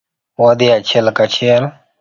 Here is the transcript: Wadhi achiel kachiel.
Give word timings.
Wadhi 0.41 0.67
achiel 0.77 1.07
kachiel. 1.17 1.63